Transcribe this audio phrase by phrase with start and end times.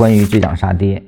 [0.00, 1.02] 关于追涨杀跌，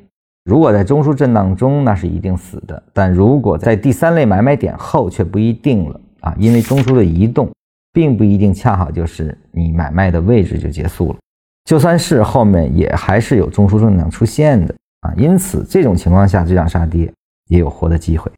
[0.44, 7.50] 如果在中枢震荡中，那是一定死的；但如果在第三类买卖点后，却不一定了啊，因为中枢的移动
[7.90, 11.18] 并不一定恰好就是你买卖的位置就结束了，
[11.64, 17.10] 就算是后面也还是有中枢震荡出现的啊，因此这种情况下追涨杀跌
[17.48, 18.30] 也有活的机会。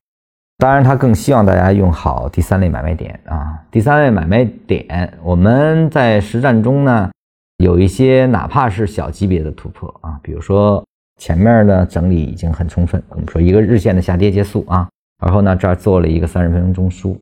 [0.59, 7.11] 当然，他更希望大家用好第三类买卖点啊，第三类买卖点，我们在实战中呢。
[7.59, 10.85] 有一些哪怕是小级别的突破啊，比如说
[11.21, 14.89] 前面呢整理已经很充分，我们说一个日线的下跌结束啊，
[15.23, 17.17] 然后呢这儿做了一个三十分钟中枢，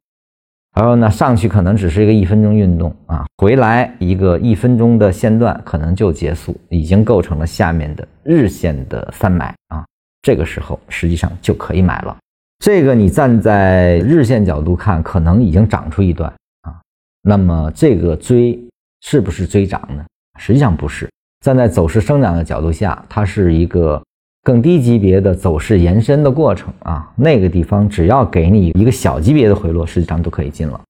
[0.75, 9.85] 然后呢上去可能只是一个一分钟运动啊，回来一个一分钟的线段可能就结束，已经构成了下面的日线的三买啊，
[10.23, 12.17] 这个时候实际上就可以买了。
[12.65, 16.81] 这个你站在日线角度看，可能已经涨出一段啊，
[17.21, 18.59] 那么这个追
[19.03, 20.03] 是不是追涨呢？
[20.45, 21.09] 实际上不是，
[21.45, 24.03] 站在走势生长的角度下，它是一个
[24.43, 27.09] 更低级别的走势延伸的过程啊。
[27.15, 30.81] 那个地方只要给你一个小级别的回落，实际上都可以进了。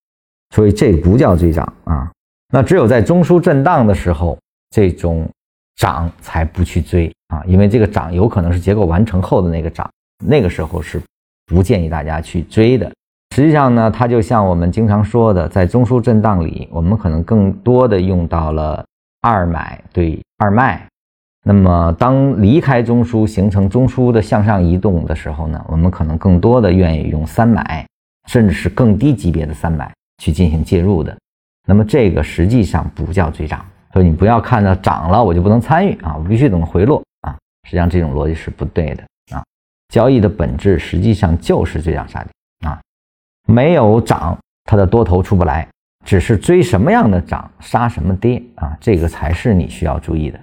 [0.54, 2.10] 所以这不叫追涨啊。
[2.50, 4.38] 那只有在中枢震荡的时候，
[4.70, 5.28] 这种
[5.76, 9.86] 涨才不去追啊，因为这个涨有可能是结构完成后的那个涨，
[10.24, 10.98] 那个时候是
[11.44, 12.90] 不建议大家去追的。
[13.36, 18.82] 实际上呢，它就像我们经常说的，在中枢震荡里，我们可能更多的用到了。
[19.22, 20.84] 二买对二卖，
[21.44, 27.86] 那么当离开中枢形成中枢的向上移动的时候呢，我们可能更多的愿意用三买，
[28.26, 31.16] 甚至是更低级别的三买去进行介入的。
[31.68, 37.38] 那么这个实际上不叫追涨，所以你不要看到涨了我就不能参与啊，我必须等回落啊。
[37.62, 39.40] 实际上这种逻辑是不对的啊。
[39.88, 42.80] 交易的本质实际上就是追涨杀跌啊，
[43.46, 45.68] 没有涨，它的多头出不来。
[46.04, 50.38] 只是追什么样的涨，杀什么跌啊，这个才是你需要注意的。